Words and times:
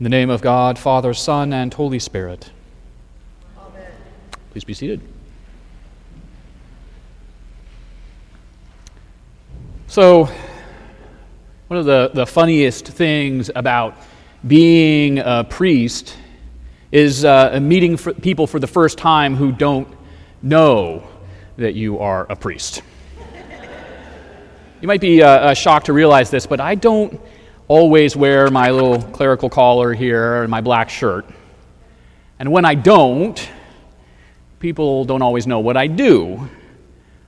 In 0.00 0.02
the 0.02 0.10
name 0.10 0.28
of 0.28 0.42
God, 0.42 0.76
Father, 0.76 1.14
Son, 1.14 1.52
and 1.52 1.72
Holy 1.72 2.00
Spirit. 2.00 2.50
Amen. 3.56 3.92
Please 4.50 4.64
be 4.64 4.74
seated. 4.74 5.00
So, 9.86 10.28
one 11.68 11.78
of 11.78 11.84
the, 11.84 12.10
the 12.12 12.26
funniest 12.26 12.88
things 12.88 13.52
about 13.54 13.96
being 14.44 15.20
a 15.20 15.46
priest 15.48 16.16
is 16.90 17.24
uh, 17.24 17.60
meeting 17.62 17.96
for 17.96 18.12
people 18.14 18.48
for 18.48 18.58
the 18.58 18.66
first 18.66 18.98
time 18.98 19.36
who 19.36 19.52
don't 19.52 19.86
know 20.42 21.06
that 21.56 21.74
you 21.74 22.00
are 22.00 22.26
a 22.28 22.34
priest. 22.34 22.82
you 24.80 24.88
might 24.88 25.00
be 25.00 25.22
uh, 25.22 25.28
uh, 25.28 25.54
shocked 25.54 25.86
to 25.86 25.92
realize 25.92 26.30
this, 26.30 26.46
but 26.48 26.58
I 26.58 26.74
don't 26.74 27.20
always 27.68 28.14
wear 28.14 28.50
my 28.50 28.70
little 28.70 29.02
clerical 29.02 29.48
collar 29.48 29.94
here 29.94 30.42
and 30.42 30.50
my 30.50 30.60
black 30.60 30.90
shirt. 30.90 31.26
And 32.38 32.50
when 32.52 32.64
I 32.64 32.74
don't, 32.74 33.48
people 34.58 35.04
don't 35.04 35.22
always 35.22 35.46
know 35.46 35.60
what 35.60 35.76
I 35.76 35.86
do. 35.86 36.48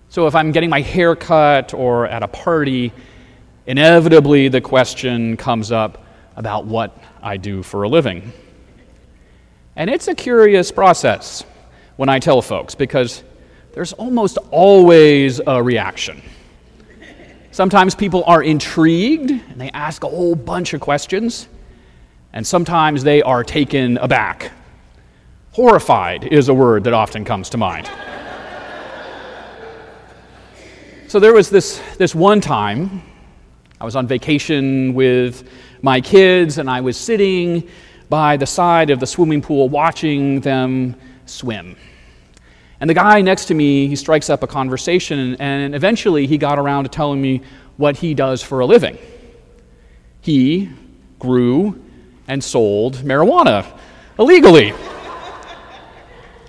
So 0.08 0.26
if 0.26 0.34
I'm 0.34 0.52
getting 0.52 0.70
my 0.70 0.80
hair 0.80 1.16
cut 1.16 1.74
or 1.74 2.06
at 2.06 2.22
a 2.22 2.28
party, 2.28 2.92
inevitably 3.66 4.48
the 4.48 4.60
question 4.60 5.36
comes 5.36 5.72
up 5.72 6.04
about 6.36 6.66
what 6.66 6.96
I 7.22 7.36
do 7.36 7.62
for 7.62 7.82
a 7.84 7.88
living. 7.88 8.32
And 9.74 9.90
it's 9.90 10.08
a 10.08 10.14
curious 10.14 10.70
process 10.70 11.44
when 11.96 12.08
I 12.08 12.18
tell 12.18 12.40
folks 12.40 12.74
because 12.74 13.22
there's 13.72 13.92
almost 13.94 14.38
always 14.50 15.40
a 15.46 15.62
reaction. 15.62 16.22
Sometimes 17.56 17.94
people 17.94 18.22
are 18.26 18.42
intrigued 18.42 19.30
and 19.30 19.58
they 19.58 19.70
ask 19.70 20.04
a 20.04 20.08
whole 20.08 20.34
bunch 20.34 20.74
of 20.74 20.82
questions, 20.82 21.48
and 22.34 22.46
sometimes 22.46 23.02
they 23.02 23.22
are 23.22 23.42
taken 23.42 23.96
aback. 23.96 24.52
Horrified 25.52 26.24
is 26.24 26.50
a 26.50 26.52
word 26.52 26.84
that 26.84 26.92
often 26.92 27.24
comes 27.24 27.48
to 27.48 27.56
mind. 27.56 27.88
so 31.08 31.18
there 31.18 31.32
was 31.32 31.48
this, 31.48 31.80
this 31.96 32.14
one 32.14 32.42
time 32.42 33.00
I 33.80 33.86
was 33.86 33.96
on 33.96 34.06
vacation 34.06 34.92
with 34.92 35.48
my 35.80 36.02
kids, 36.02 36.58
and 36.58 36.68
I 36.68 36.82
was 36.82 36.98
sitting 36.98 37.66
by 38.10 38.36
the 38.36 38.44
side 38.44 38.90
of 38.90 39.00
the 39.00 39.06
swimming 39.06 39.40
pool 39.40 39.70
watching 39.70 40.40
them 40.40 40.94
swim. 41.24 41.74
And 42.80 42.90
the 42.90 42.94
guy 42.94 43.22
next 43.22 43.46
to 43.46 43.54
me, 43.54 43.88
he 43.88 43.96
strikes 43.96 44.28
up 44.28 44.42
a 44.42 44.46
conversation, 44.46 45.36
and 45.36 45.74
eventually 45.74 46.26
he 46.26 46.36
got 46.36 46.58
around 46.58 46.84
to 46.84 46.90
telling 46.90 47.22
me 47.22 47.40
what 47.76 47.96
he 47.96 48.14
does 48.14 48.42
for 48.42 48.60
a 48.60 48.66
living. 48.66 48.98
He 50.20 50.68
grew 51.18 51.82
and 52.28 52.42
sold 52.42 52.96
marijuana 52.96 53.66
illegally. 54.18 54.72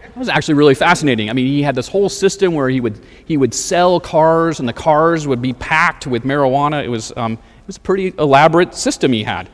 That 0.01 0.17
was 0.17 0.29
actually 0.29 0.55
really 0.55 0.75
fascinating. 0.75 1.29
I 1.29 1.33
mean, 1.33 1.45
he 1.45 1.61
had 1.61 1.75
this 1.75 1.87
whole 1.87 2.09
system 2.09 2.55
where 2.55 2.69
he 2.69 2.81
would, 2.81 2.99
he 3.25 3.37
would 3.37 3.53
sell 3.53 3.99
cars, 3.99 4.59
and 4.59 4.67
the 4.67 4.73
cars 4.73 5.27
would 5.27 5.41
be 5.41 5.53
packed 5.53 6.07
with 6.07 6.23
marijuana. 6.23 6.83
It 6.83 6.89
was, 6.89 7.13
um, 7.15 7.33
it 7.33 7.67
was 7.67 7.77
a 7.77 7.81
pretty 7.81 8.13
elaborate 8.17 8.73
system 8.73 9.13
he 9.13 9.23
had. 9.23 9.47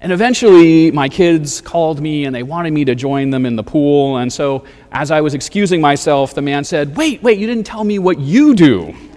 And 0.00 0.12
eventually, 0.12 0.92
my 0.92 1.08
kids 1.08 1.60
called 1.60 2.00
me 2.00 2.24
and 2.24 2.32
they 2.32 2.44
wanted 2.44 2.72
me 2.72 2.84
to 2.84 2.94
join 2.94 3.30
them 3.30 3.44
in 3.44 3.56
the 3.56 3.64
pool. 3.64 4.18
And 4.18 4.32
so, 4.32 4.64
as 4.92 5.10
I 5.10 5.20
was 5.20 5.34
excusing 5.34 5.80
myself, 5.80 6.34
the 6.34 6.42
man 6.42 6.62
said, 6.62 6.96
Wait, 6.96 7.20
wait, 7.22 7.38
you 7.38 7.48
didn't 7.48 7.64
tell 7.64 7.82
me 7.82 7.98
what 7.98 8.20
you 8.20 8.54
do. 8.54 8.94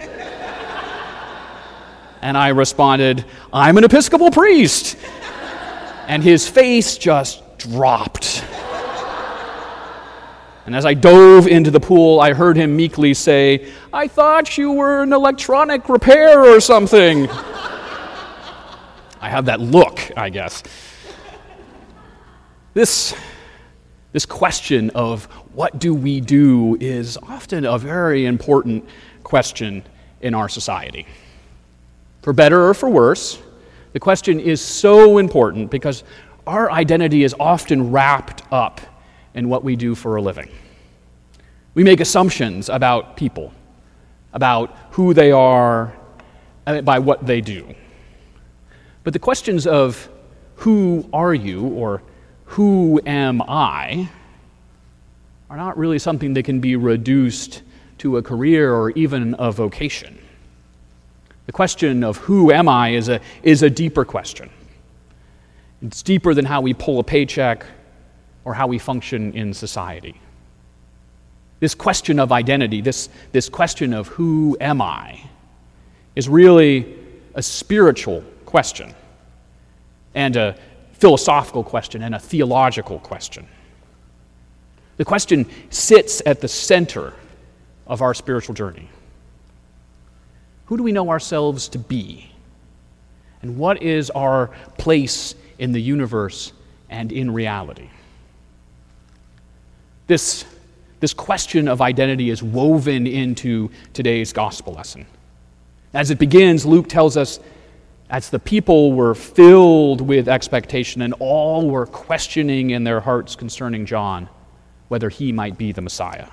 and 2.20 2.36
I 2.36 2.48
responded, 2.48 3.24
I'm 3.52 3.78
an 3.78 3.84
Episcopal 3.84 4.32
priest. 4.32 4.96
and 6.08 6.20
his 6.20 6.48
face 6.48 6.98
just 6.98 7.42
dropped. 7.58 8.44
And 10.64 10.76
as 10.76 10.86
I 10.86 10.94
dove 10.94 11.48
into 11.48 11.72
the 11.72 11.80
pool, 11.80 12.20
I 12.20 12.34
heard 12.34 12.56
him 12.56 12.76
meekly 12.76 13.14
say, 13.14 13.68
I 13.92 14.06
thought 14.06 14.56
you 14.56 14.70
were 14.70 15.02
an 15.02 15.12
electronic 15.12 15.88
repair 15.88 16.44
or 16.44 16.60
something. 16.60 17.28
I 19.20 19.28
have 19.28 19.46
that 19.46 19.60
look, 19.60 19.91
I 20.16 20.30
guess. 20.30 20.62
This, 22.74 23.14
this 24.12 24.26
question 24.26 24.90
of 24.90 25.24
what 25.54 25.78
do 25.78 25.94
we 25.94 26.20
do 26.20 26.76
is 26.80 27.18
often 27.18 27.64
a 27.66 27.78
very 27.78 28.26
important 28.26 28.86
question 29.22 29.82
in 30.20 30.34
our 30.34 30.48
society. 30.48 31.06
For 32.22 32.32
better 32.32 32.68
or 32.68 32.74
for 32.74 32.88
worse, 32.88 33.38
the 33.92 34.00
question 34.00 34.40
is 34.40 34.60
so 34.60 35.18
important 35.18 35.70
because 35.70 36.04
our 36.46 36.70
identity 36.70 37.24
is 37.24 37.34
often 37.38 37.90
wrapped 37.90 38.42
up 38.50 38.80
in 39.34 39.48
what 39.48 39.64
we 39.64 39.76
do 39.76 39.94
for 39.94 40.16
a 40.16 40.22
living. 40.22 40.48
We 41.74 41.84
make 41.84 42.00
assumptions 42.00 42.68
about 42.68 43.16
people, 43.16 43.52
about 44.32 44.76
who 44.92 45.14
they 45.14 45.32
are, 45.32 45.94
uh, 46.66 46.80
by 46.82 46.98
what 46.98 47.26
they 47.26 47.40
do. 47.40 47.74
But 49.04 49.12
the 49.12 49.18
questions 49.18 49.66
of 49.66 50.08
who 50.56 51.08
are 51.12 51.34
you 51.34 51.66
or 51.68 52.02
who 52.44 53.00
am 53.04 53.42
I 53.42 54.08
are 55.50 55.56
not 55.56 55.76
really 55.76 55.98
something 55.98 56.34
that 56.34 56.44
can 56.44 56.60
be 56.60 56.76
reduced 56.76 57.62
to 57.98 58.16
a 58.16 58.22
career 58.22 58.72
or 58.72 58.90
even 58.90 59.34
a 59.38 59.50
vocation. 59.52 60.18
The 61.46 61.52
question 61.52 62.04
of 62.04 62.16
who 62.18 62.52
am 62.52 62.68
I 62.68 62.90
is 62.90 63.08
a, 63.08 63.20
is 63.42 63.62
a 63.62 63.70
deeper 63.70 64.04
question. 64.04 64.50
It's 65.82 66.02
deeper 66.02 66.34
than 66.34 66.44
how 66.44 66.60
we 66.60 66.74
pull 66.74 67.00
a 67.00 67.04
paycheck 67.04 67.66
or 68.44 68.54
how 68.54 68.66
we 68.66 68.78
function 68.78 69.32
in 69.34 69.52
society. 69.52 70.14
This 71.60 71.74
question 71.74 72.18
of 72.18 72.32
identity, 72.32 72.80
this, 72.80 73.08
this 73.32 73.48
question 73.48 73.92
of 73.92 74.08
who 74.08 74.56
am 74.60 74.80
I, 74.80 75.20
is 76.14 76.28
really 76.28 76.96
a 77.34 77.42
spiritual 77.42 78.24
question, 78.52 78.94
and 80.14 80.36
a 80.36 80.54
philosophical 80.92 81.64
question, 81.64 82.02
and 82.02 82.14
a 82.14 82.18
theological 82.18 82.98
question. 82.98 83.48
The 84.98 85.06
question 85.06 85.46
sits 85.70 86.20
at 86.26 86.42
the 86.42 86.48
center 86.48 87.14
of 87.86 88.02
our 88.02 88.12
spiritual 88.12 88.54
journey. 88.54 88.90
Who 90.66 90.76
do 90.76 90.82
we 90.82 90.92
know 90.92 91.08
ourselves 91.08 91.70
to 91.70 91.78
be? 91.78 92.30
And 93.40 93.56
what 93.56 93.82
is 93.82 94.10
our 94.10 94.48
place 94.76 95.34
in 95.58 95.72
the 95.72 95.80
universe 95.80 96.52
and 96.90 97.10
in 97.10 97.32
reality? 97.32 97.88
This, 100.08 100.44
this 101.00 101.14
question 101.14 101.68
of 101.68 101.80
identity 101.80 102.28
is 102.28 102.42
woven 102.42 103.06
into 103.06 103.70
today's 103.94 104.34
gospel 104.34 104.74
lesson. 104.74 105.06
As 105.94 106.10
it 106.10 106.18
begins, 106.18 106.66
Luke 106.66 106.90
tells 106.90 107.16
us 107.16 107.40
as 108.12 108.28
the 108.28 108.38
people 108.38 108.92
were 108.92 109.14
filled 109.14 110.02
with 110.02 110.28
expectation 110.28 111.00
and 111.00 111.14
all 111.18 111.70
were 111.70 111.86
questioning 111.86 112.70
in 112.70 112.84
their 112.84 113.00
hearts 113.00 113.34
concerning 113.34 113.86
John 113.86 114.28
whether 114.88 115.08
he 115.08 115.32
might 115.32 115.56
be 115.56 115.72
the 115.72 115.80
Messiah. 115.80 116.28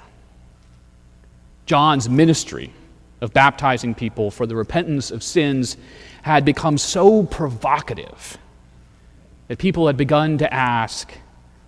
John's 1.65 2.09
ministry 2.09 2.73
of 3.21 3.31
baptizing 3.31 3.95
people 3.95 4.29
for 4.29 4.45
the 4.45 4.57
repentance 4.57 5.09
of 5.09 5.23
sins 5.23 5.77
had 6.21 6.43
become 6.43 6.77
so 6.77 7.23
provocative 7.23 8.37
that 9.47 9.57
people 9.57 9.87
had 9.87 9.95
begun 9.95 10.37
to 10.39 10.53
ask, 10.53 11.13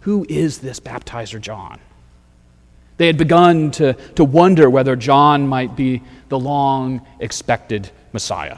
Who 0.02 0.26
is 0.28 0.58
this 0.58 0.82
baptizer 0.82 1.40
John? 1.40 1.80
They 2.98 3.08
had 3.08 3.18
begun 3.18 3.72
to, 3.72 3.94
to 4.16 4.26
wonder 4.26 4.70
whether 4.70 4.98
John 4.98 5.48
might 5.48 5.78
be 5.78 6.04
the 6.28 6.38
long 6.38 7.08
expected 7.22 7.90
Messiah. 8.12 8.58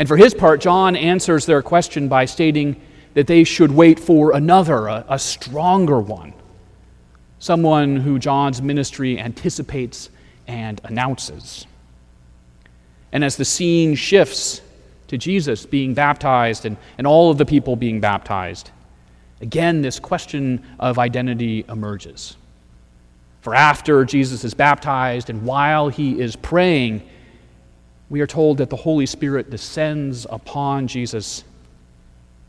And 0.00 0.08
for 0.08 0.16
his 0.16 0.32
part, 0.32 0.62
John 0.62 0.96
answers 0.96 1.44
their 1.44 1.60
question 1.60 2.08
by 2.08 2.24
stating 2.24 2.80
that 3.12 3.26
they 3.26 3.44
should 3.44 3.70
wait 3.70 4.00
for 4.00 4.32
another, 4.32 4.86
a, 4.86 5.04
a 5.10 5.18
stronger 5.18 6.00
one, 6.00 6.32
someone 7.38 7.96
who 7.96 8.18
John's 8.18 8.62
ministry 8.62 9.20
anticipates 9.20 10.08
and 10.46 10.80
announces. 10.84 11.66
And 13.12 13.22
as 13.22 13.36
the 13.36 13.44
scene 13.44 13.94
shifts 13.94 14.62
to 15.08 15.18
Jesus 15.18 15.66
being 15.66 15.92
baptized 15.92 16.64
and, 16.64 16.78
and 16.96 17.06
all 17.06 17.30
of 17.30 17.36
the 17.36 17.44
people 17.44 17.76
being 17.76 18.00
baptized, 18.00 18.70
again, 19.42 19.82
this 19.82 20.00
question 20.00 20.64
of 20.78 20.98
identity 20.98 21.66
emerges. 21.68 22.38
For 23.42 23.54
after 23.54 24.06
Jesus 24.06 24.44
is 24.44 24.54
baptized 24.54 25.28
and 25.28 25.44
while 25.44 25.90
he 25.90 26.18
is 26.18 26.36
praying, 26.36 27.06
we 28.10 28.20
are 28.20 28.26
told 28.26 28.58
that 28.58 28.68
the 28.68 28.76
Holy 28.76 29.06
Spirit 29.06 29.50
descends 29.50 30.26
upon 30.28 30.88
Jesus, 30.88 31.44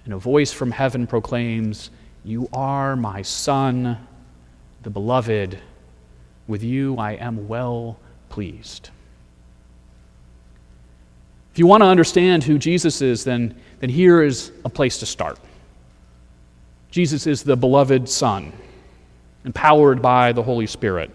and 0.05 0.13
a 0.13 0.17
voice 0.17 0.51
from 0.51 0.71
heaven 0.71 1.05
proclaims, 1.05 1.91
You 2.25 2.49
are 2.51 2.95
my 2.95 3.21
Son, 3.21 3.95
the 4.81 4.89
beloved. 4.89 5.59
With 6.47 6.63
you 6.63 6.97
I 6.97 7.11
am 7.13 7.47
well 7.47 7.99
pleased. 8.29 8.89
If 11.53 11.59
you 11.59 11.67
want 11.67 11.83
to 11.83 11.87
understand 11.87 12.43
who 12.43 12.57
Jesus 12.57 13.01
is, 13.01 13.23
then, 13.23 13.55
then 13.81 13.89
here 13.89 14.23
is 14.23 14.51
a 14.65 14.69
place 14.69 14.97
to 14.99 15.05
start. 15.05 15.37
Jesus 16.89 17.27
is 17.27 17.43
the 17.43 17.55
beloved 17.55 18.09
Son, 18.09 18.51
empowered 19.45 20.01
by 20.01 20.31
the 20.31 20.41
Holy 20.41 20.65
Spirit, 20.65 21.11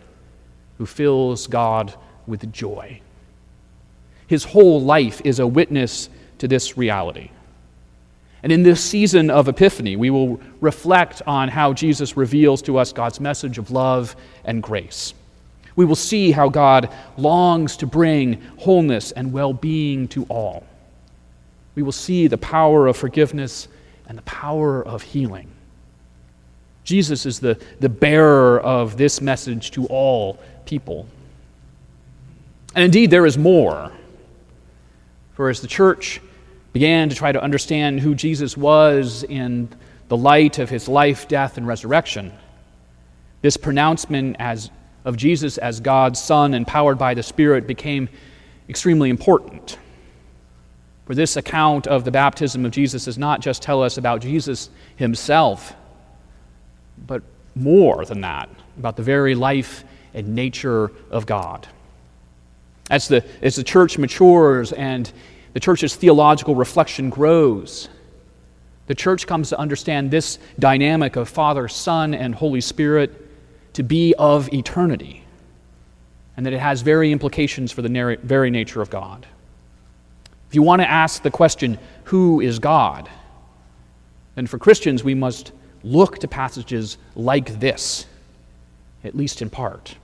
who 0.79 0.87
fills 0.87 1.49
God 1.49 1.93
with 2.29 2.53
joy. 2.53 3.01
His 4.27 4.45
whole 4.45 4.81
life 4.81 5.21
is 5.25 5.39
a 5.39 5.47
witness 5.47 6.09
to 6.39 6.49
this 6.49 6.77
reality. 6.77 7.31
And 8.43 8.53
in 8.53 8.63
this 8.63 8.83
season 8.83 9.31
of 9.31 9.49
Epiphany, 9.49 9.97
we 9.97 10.11
will 10.11 10.41
reflect 10.61 11.23
on 11.27 11.49
how 11.49 11.73
Jesus 11.73 12.17
reveals 12.17 12.63
to 12.63 12.79
us 12.79 12.93
God's 12.93 13.19
message 13.19 13.59
of 13.59 13.71
love 13.71 14.15
and 14.45 14.63
grace. 14.63 15.15
We 15.75 15.85
will 15.85 15.97
see 15.97 16.31
how 16.31 16.49
God 16.49 16.93
longs 17.17 17.77
to 17.79 17.87
bring 17.87 18.41
wholeness 18.59 19.13
and 19.13 19.33
well 19.33 19.53
being 19.53 20.09
to 20.09 20.25
all. 20.29 20.65
We 21.75 21.83
will 21.83 21.93
see 21.93 22.27
the 22.27 22.39
power 22.39 22.87
of 22.87 22.97
forgiveness 22.97 23.69
and 24.09 24.17
the 24.17 24.23
power 24.23 24.83
of 24.87 25.03
healing. 25.03 25.51
Jesus 26.85 27.27
is 27.27 27.41
the, 27.41 27.61
the 27.81 27.89
bearer 27.89 28.61
of 28.61 28.97
this 28.97 29.21
message 29.21 29.73
to 29.73 29.87
all 29.87 30.39
people. 30.65 31.07
And 32.75 32.85
indeed, 32.85 33.11
there 33.11 33.27
is 33.27 33.37
more. 33.37 33.93
For 35.37 35.51
as 35.51 35.61
the 35.61 35.69
church 35.69 36.23
began 36.73 37.11
to 37.11 37.15
try 37.15 37.31
to 37.31 37.43
understand 37.43 38.01
who 38.01 38.15
Jesus 38.15 38.57
was 38.57 39.23
in 39.23 39.69
the 40.09 40.17
light 40.17 40.59
of 40.59 40.71
his 40.71 40.89
life, 40.89 41.29
death, 41.29 41.59
and 41.59 41.67
resurrection, 41.67 42.33
this 43.43 43.59
pronouncement 43.59 44.37
as, 44.39 44.71
of 45.05 45.19
Jesus 45.19 45.59
as 45.59 45.79
God's 45.79 46.19
Son, 46.19 46.55
empowered 46.55 46.97
by 46.97 47.13
the 47.13 47.23
Spirit, 47.23 47.67
became 47.67 48.09
extremely 48.71 49.11
important. 49.11 49.79
For 51.05 51.15
this 51.15 51.37
account 51.37 51.87
of 51.87 52.05
the 52.05 52.11
baptism 52.11 52.65
of 52.65 52.73
Jesus 52.73 53.05
does 53.05 53.19
not 53.19 53.41
just 53.41 53.61
tell 53.61 53.83
us 53.83 53.99
about 53.99 54.23
Jesus 54.23 54.71
himself, 54.97 55.75
but 57.07 57.23
more 57.55 58.07
than 58.07 58.23
that, 58.23 58.49
about 58.79 58.97
the 58.97 59.03
very 59.03 59.35
life 59.35 59.85
and 60.15 60.35
nature 60.35 60.91
of 61.11 61.27
God. 61.27 61.69
As 62.91 63.09
the, 63.09 63.25
as 63.43 63.57
the 63.57 63.65
church 63.65 63.99
matures 63.99 64.73
and 64.73 65.11
the 65.53 65.61
church's 65.61 65.97
theological 65.97 66.55
reflection 66.55 67.11
grows, 67.11 67.89
the 68.87 68.95
church 68.95 69.27
comes 69.27 69.49
to 69.49 69.59
understand 69.59 70.11
this 70.11 70.39
dynamic 70.59 71.17
of 71.17 71.29
Father, 71.29 71.67
Son, 71.67 72.15
and 72.15 72.35
Holy 72.35 72.61
Spirit 72.61 73.13
to 73.73 73.83
be 73.83 74.15
of 74.19 74.53
eternity, 74.53 75.25
and 76.37 76.47
that 76.47 76.53
it 76.53 76.61
has 76.61 76.83
very 76.83 77.11
implications 77.11 77.73
for 77.73 77.83
the 77.83 78.19
very 78.23 78.51
nature 78.51 78.81
of 78.81 78.91
God. 78.91 79.27
If 80.49 80.55
you 80.55 80.63
want 80.63 80.81
to 80.83 80.89
ask 80.89 81.23
the 81.23 81.31
question, 81.31 81.79
who 82.05 82.41
is 82.41 82.59
God? 82.59 83.11
Then 84.37 84.47
for 84.47 84.59
Christians, 84.59 85.03
we 85.03 85.15
must 85.15 85.53
look 85.83 86.19
to 86.19 86.29
passages 86.29 86.99
like 87.17 87.59
this, 87.59 88.07
at 89.03 89.17
least 89.17 89.43
in 89.43 89.51
part. 89.51 89.97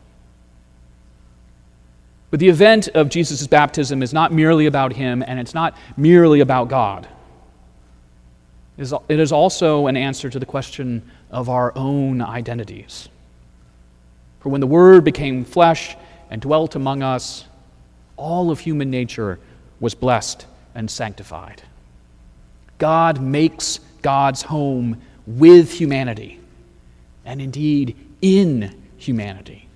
But 2.33 2.41
the 2.41 2.49
event 2.49 2.89
of 2.89 3.11
Jesus' 3.11 3.47
baptism 3.47 4.03
is 4.03 4.15
not 4.15 4.33
merely 4.33 4.65
about 4.65 4.95
him, 4.95 5.23
and 5.27 5.39
it's 5.39 5.53
not 5.53 5.77
merely 5.99 6.41
about 6.41 6.69
God. 6.69 7.07
It 8.79 9.21
is 9.21 9.33
also 9.33 9.87
an 9.87 9.99
answer 9.99 10.31
to 10.31 10.39
the 10.39 10.47
question 10.47 11.03
of 11.31 11.51
our 11.51 11.77
own 11.77 12.23
identities. 12.23 13.11
For 14.41 14.49
when 14.49 14.63
the 14.63 14.67
Word 14.67 15.05
became 15.05 15.45
flesh 15.45 15.95
and 16.31 16.41
dwelt 16.41 16.75
among 16.75 17.03
us, 17.03 17.45
all 18.17 18.51
of 18.51 18.61
human 18.61 18.91
nature 18.91 19.39
was 19.79 19.95
blessed 19.95 20.47
and 20.75 20.91
sanctified. 20.91 21.63
God 22.79 23.21
makes 23.21 23.79
God's 24.01 24.41
home 24.41 25.03
with 25.27 25.71
humanity, 25.71 26.41
and 27.27 27.43
indeed 27.43 27.95
in 28.23 28.75
humanity. 28.97 29.69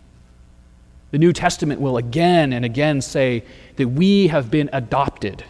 The 1.16 1.20
New 1.20 1.32
Testament 1.32 1.80
will 1.80 1.96
again 1.96 2.52
and 2.52 2.62
again 2.62 3.00
say 3.00 3.42
that 3.76 3.88
we 3.88 4.26
have 4.26 4.50
been 4.50 4.68
adopted 4.74 5.42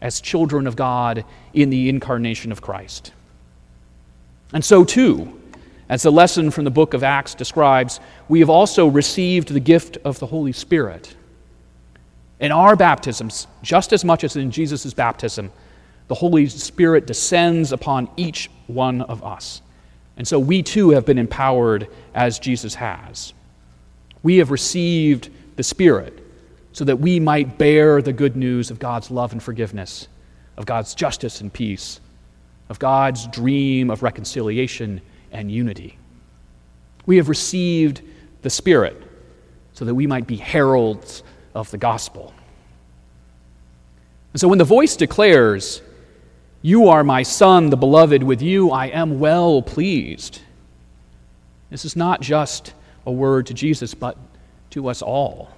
as 0.00 0.20
children 0.20 0.66
of 0.66 0.74
God 0.74 1.24
in 1.52 1.70
the 1.70 1.88
incarnation 1.88 2.50
of 2.50 2.60
Christ. 2.60 3.12
And 4.52 4.64
so, 4.64 4.82
too, 4.82 5.40
as 5.88 6.02
the 6.02 6.10
lesson 6.10 6.50
from 6.50 6.64
the 6.64 6.72
book 6.72 6.94
of 6.94 7.04
Acts 7.04 7.36
describes, 7.36 8.00
we 8.28 8.40
have 8.40 8.50
also 8.50 8.88
received 8.88 9.50
the 9.50 9.60
gift 9.60 9.98
of 10.04 10.18
the 10.18 10.26
Holy 10.26 10.50
Spirit. 10.50 11.14
In 12.40 12.50
our 12.50 12.74
baptisms, 12.74 13.46
just 13.62 13.92
as 13.92 14.04
much 14.04 14.24
as 14.24 14.34
in 14.34 14.50
Jesus' 14.50 14.92
baptism, 14.94 15.52
the 16.08 16.16
Holy 16.16 16.48
Spirit 16.48 17.06
descends 17.06 17.70
upon 17.70 18.10
each 18.16 18.50
one 18.66 19.00
of 19.02 19.22
us. 19.22 19.62
And 20.16 20.26
so 20.26 20.40
we 20.40 20.64
too 20.64 20.90
have 20.90 21.06
been 21.06 21.18
empowered 21.18 21.86
as 22.16 22.40
Jesus 22.40 22.74
has 22.74 23.32
we 24.24 24.38
have 24.38 24.50
received 24.50 25.28
the 25.54 25.62
Spirit 25.62 26.18
so 26.72 26.84
that 26.84 26.96
we 26.96 27.20
might 27.20 27.56
bear 27.56 28.02
the 28.02 28.12
good 28.12 28.34
news 28.34 28.72
of 28.72 28.80
God's 28.80 29.12
love 29.12 29.30
and 29.30 29.40
forgiveness, 29.40 30.08
of 30.56 30.66
God's 30.66 30.94
justice 30.94 31.40
and 31.40 31.52
peace, 31.52 32.00
of 32.68 32.80
God's 32.80 33.28
dream 33.28 33.90
of 33.90 34.02
reconciliation 34.02 35.00
and 35.30 35.52
unity. 35.52 35.98
We 37.06 37.18
have 37.18 37.28
received 37.28 38.00
the 38.42 38.50
Spirit 38.50 39.00
so 39.74 39.84
that 39.84 39.94
we 39.94 40.06
might 40.06 40.26
be 40.26 40.36
heralds 40.36 41.22
of 41.54 41.70
the 41.70 41.78
gospel. 41.78 42.32
And 44.32 44.40
so 44.40 44.48
when 44.48 44.58
the 44.58 44.64
voice 44.64 44.96
declares, 44.96 45.82
You 46.62 46.88
are 46.88 47.04
my 47.04 47.22
Son, 47.22 47.68
the 47.68 47.76
beloved, 47.76 48.22
with 48.22 48.40
you 48.40 48.70
I 48.70 48.86
am 48.86 49.20
well 49.20 49.60
pleased, 49.60 50.40
this 51.70 51.84
is 51.84 51.94
not 51.94 52.22
just 52.22 52.72
a 53.06 53.12
word 53.12 53.46
to 53.46 53.54
Jesus, 53.54 53.94
but 53.94 54.16
to 54.70 54.88
us 54.88 55.02
all. 55.02 55.50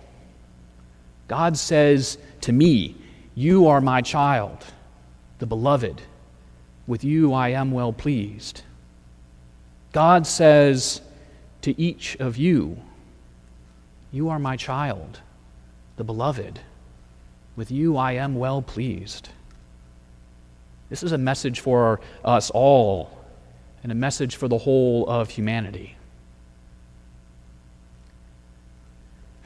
God 1.28 1.56
says 1.56 2.18
to 2.42 2.52
me, 2.52 2.96
You 3.34 3.66
are 3.68 3.80
my 3.80 4.00
child, 4.00 4.64
the 5.38 5.46
beloved. 5.46 6.02
With 6.86 7.02
you 7.02 7.32
I 7.32 7.48
am 7.48 7.72
well 7.72 7.92
pleased. 7.92 8.62
God 9.92 10.26
says 10.26 11.00
to 11.62 11.78
each 11.80 12.16
of 12.16 12.36
you, 12.36 12.78
You 14.12 14.28
are 14.28 14.38
my 14.38 14.56
child, 14.56 15.20
the 15.96 16.04
beloved. 16.04 16.60
With 17.56 17.70
you 17.70 17.96
I 17.96 18.12
am 18.12 18.36
well 18.36 18.62
pleased. 18.62 19.30
This 20.90 21.02
is 21.02 21.12
a 21.12 21.18
message 21.18 21.60
for 21.60 22.00
us 22.24 22.50
all 22.50 23.10
and 23.82 23.90
a 23.90 23.94
message 23.94 24.36
for 24.36 24.46
the 24.46 24.58
whole 24.58 25.08
of 25.08 25.30
humanity. 25.30 25.96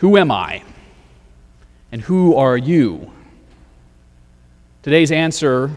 Who 0.00 0.16
am 0.16 0.30
I? 0.30 0.62
And 1.92 2.00
who 2.00 2.35
are 2.35 2.57
you? 2.57 3.12
Today's 4.83 5.12
answer 5.12 5.71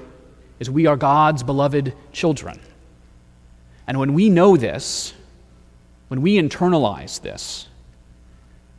is 0.60 0.70
we 0.70 0.86
are 0.86 0.96
God's 0.96 1.44
beloved 1.44 1.94
children. 2.14 2.62
And 3.86 4.00
when 4.00 4.14
we 4.14 4.30
know 4.30 4.56
this, 4.56 5.14
when 6.08 6.22
we 6.22 6.38
internalize 6.38 7.22
this, 7.22 7.68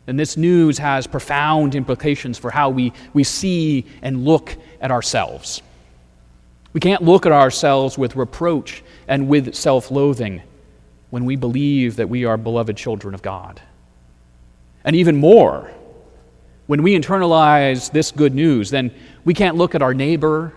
then 0.06 0.16
this 0.16 0.38
news 0.38 0.78
has 0.78 1.06
profound 1.06 1.74
implications 1.74 2.38
for 2.38 2.50
how 2.50 2.70
we, 2.70 2.94
we 3.12 3.22
see 3.22 3.84
and 4.00 4.24
look 4.24 4.56
at 4.80 4.90
ourselves. 4.90 5.60
We 6.72 6.80
can't 6.80 7.02
look 7.02 7.26
at 7.26 7.32
ourselves 7.32 7.98
with 7.98 8.16
reproach 8.16 8.82
and 9.08 9.28
with 9.28 9.54
self 9.54 9.90
loathing 9.90 10.40
when 11.10 11.26
we 11.26 11.36
believe 11.36 11.96
that 11.96 12.08
we 12.08 12.24
are 12.24 12.38
beloved 12.38 12.78
children 12.78 13.14
of 13.14 13.20
God. 13.20 13.60
And 14.84 14.94
even 14.96 15.16
more, 15.16 15.70
when 16.66 16.82
we 16.82 16.98
internalize 16.98 17.90
this 17.90 18.10
good 18.10 18.34
news, 18.34 18.70
then 18.70 18.90
we 19.24 19.34
can't 19.34 19.56
look 19.56 19.74
at 19.74 19.82
our 19.82 19.94
neighbor 19.94 20.52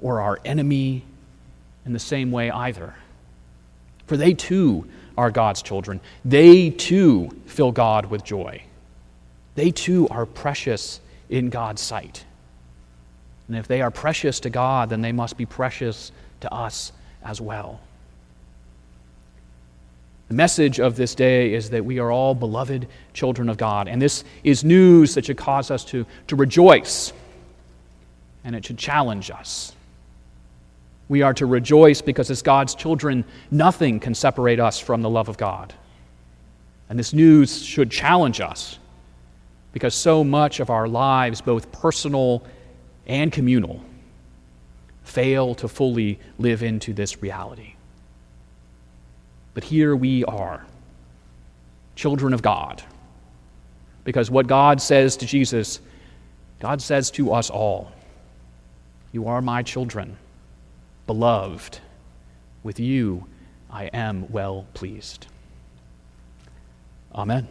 or 0.00 0.20
our 0.20 0.38
enemy 0.44 1.04
in 1.84 1.92
the 1.92 1.98
same 1.98 2.30
way 2.30 2.50
either. 2.50 2.94
For 4.06 4.16
they 4.16 4.34
too 4.34 4.86
are 5.16 5.30
God's 5.30 5.62
children. 5.62 6.00
They 6.24 6.70
too 6.70 7.30
fill 7.46 7.72
God 7.72 8.06
with 8.06 8.24
joy. 8.24 8.62
They 9.54 9.70
too 9.70 10.08
are 10.08 10.26
precious 10.26 11.00
in 11.28 11.50
God's 11.50 11.82
sight. 11.82 12.24
And 13.48 13.56
if 13.56 13.66
they 13.66 13.82
are 13.82 13.90
precious 13.90 14.40
to 14.40 14.50
God, 14.50 14.90
then 14.90 15.02
they 15.02 15.12
must 15.12 15.36
be 15.36 15.46
precious 15.46 16.12
to 16.40 16.52
us 16.52 16.92
as 17.22 17.40
well. 17.40 17.80
The 20.30 20.36
message 20.36 20.78
of 20.78 20.94
this 20.94 21.16
day 21.16 21.54
is 21.54 21.70
that 21.70 21.84
we 21.84 21.98
are 21.98 22.12
all 22.12 22.36
beloved 22.36 22.86
children 23.12 23.48
of 23.48 23.56
God. 23.56 23.88
And 23.88 24.00
this 24.00 24.22
is 24.44 24.62
news 24.62 25.16
that 25.16 25.24
should 25.24 25.36
cause 25.36 25.72
us 25.72 25.84
to, 25.86 26.06
to 26.28 26.36
rejoice, 26.36 27.12
and 28.44 28.54
it 28.54 28.64
should 28.64 28.78
challenge 28.78 29.32
us. 29.32 29.74
We 31.08 31.22
are 31.22 31.34
to 31.34 31.46
rejoice 31.46 32.00
because, 32.00 32.30
as 32.30 32.42
God's 32.42 32.76
children, 32.76 33.24
nothing 33.50 33.98
can 33.98 34.14
separate 34.14 34.60
us 34.60 34.78
from 34.78 35.02
the 35.02 35.10
love 35.10 35.28
of 35.28 35.36
God. 35.36 35.74
And 36.88 36.96
this 36.96 37.12
news 37.12 37.60
should 37.60 37.90
challenge 37.90 38.40
us 38.40 38.78
because 39.72 39.96
so 39.96 40.22
much 40.22 40.60
of 40.60 40.70
our 40.70 40.86
lives, 40.86 41.40
both 41.40 41.72
personal 41.72 42.44
and 43.04 43.32
communal 43.32 43.82
fail 45.02 45.56
to 45.56 45.66
fully 45.66 46.20
live 46.38 46.62
into 46.62 46.92
this 46.92 47.20
reality. 47.20 47.74
But 49.54 49.64
here 49.64 49.96
we 49.96 50.24
are, 50.24 50.64
children 51.96 52.32
of 52.32 52.42
God, 52.42 52.82
because 54.04 54.30
what 54.30 54.46
God 54.46 54.80
says 54.80 55.16
to 55.18 55.26
Jesus, 55.26 55.80
God 56.60 56.80
says 56.80 57.10
to 57.12 57.32
us 57.32 57.50
all 57.50 57.92
You 59.12 59.28
are 59.28 59.42
my 59.42 59.62
children, 59.62 60.16
beloved. 61.06 61.78
With 62.62 62.78
you 62.78 63.26
I 63.70 63.84
am 63.86 64.30
well 64.30 64.66
pleased. 64.74 65.26
Amen. 67.14 67.48